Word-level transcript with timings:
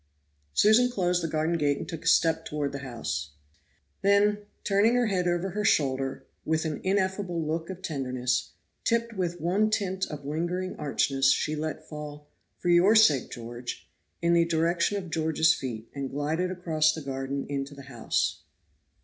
Susan 0.55 0.89
closed 0.89 1.21
the 1.21 1.27
garden 1.27 1.59
gate 1.59 1.77
and 1.77 1.87
took 1.87 2.03
a 2.03 2.07
step 2.07 2.43
toward 2.43 2.71
the 2.71 2.79
house. 2.79 3.33
Then, 4.01 4.39
turning 4.63 4.95
her 4.95 5.05
head 5.05 5.27
over 5.27 5.51
her 5.51 5.63
shoulder, 5.63 6.25
with 6.43 6.65
an 6.65 6.81
ineffable 6.83 7.39
look 7.45 7.69
of 7.69 7.83
tenderness, 7.83 8.53
tipped 8.83 9.13
with 9.13 9.39
one 9.39 9.69
tint 9.69 10.07
of 10.07 10.25
lingering 10.25 10.75
archness, 10.77 11.29
she 11.31 11.55
let 11.55 11.87
fall, 11.87 12.25
"For 12.57 12.69
your 12.69 12.95
sake, 12.95 13.29
George," 13.29 13.87
in 14.23 14.33
the 14.33 14.43
direction 14.43 14.97
of 14.97 15.11
George's 15.11 15.53
feet, 15.53 15.91
and 15.93 16.09
glided 16.09 16.49
across 16.49 16.95
the 16.95 17.01
garden 17.01 17.45
into 17.47 17.75
the 17.75 17.83
house. 17.83 18.41